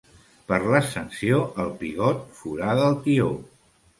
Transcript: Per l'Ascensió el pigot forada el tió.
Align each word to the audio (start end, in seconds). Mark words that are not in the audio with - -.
Per 0.51 0.57
l'Ascensió 0.75 1.41
el 1.65 1.69
pigot 1.83 2.25
forada 2.39 2.87
el 2.93 2.99
tió. 3.07 3.31